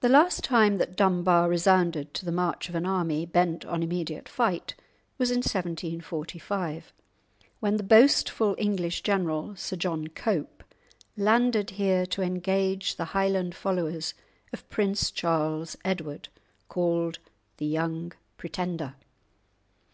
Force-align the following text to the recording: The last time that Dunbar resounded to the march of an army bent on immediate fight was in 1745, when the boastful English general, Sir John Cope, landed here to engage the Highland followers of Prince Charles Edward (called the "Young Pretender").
The 0.00 0.10
last 0.10 0.44
time 0.44 0.76
that 0.76 0.96
Dunbar 0.96 1.48
resounded 1.48 2.12
to 2.12 2.26
the 2.26 2.30
march 2.30 2.68
of 2.68 2.74
an 2.74 2.84
army 2.84 3.24
bent 3.24 3.64
on 3.64 3.82
immediate 3.82 4.28
fight 4.28 4.74
was 5.16 5.30
in 5.30 5.38
1745, 5.38 6.92
when 7.60 7.78
the 7.78 7.82
boastful 7.82 8.54
English 8.58 9.00
general, 9.00 9.56
Sir 9.56 9.76
John 9.76 10.08
Cope, 10.08 10.62
landed 11.16 11.70
here 11.70 12.04
to 12.04 12.20
engage 12.20 12.96
the 12.96 13.06
Highland 13.16 13.54
followers 13.54 14.12
of 14.52 14.68
Prince 14.68 15.10
Charles 15.10 15.74
Edward 15.86 16.28
(called 16.68 17.18
the 17.56 17.64
"Young 17.64 18.12
Pretender"). 18.36 18.94